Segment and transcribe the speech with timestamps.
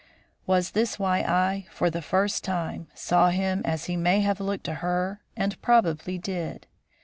[0.47, 4.63] Was this why I, for the first time, saw him as he may have looked
[4.63, 6.65] to her and probably did?